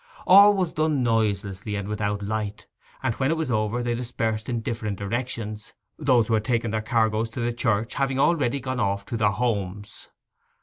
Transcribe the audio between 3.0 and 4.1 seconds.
and when it was over they